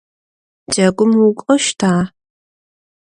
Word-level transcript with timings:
Джэгум 0.71 1.11
укӏощта? 1.27 1.91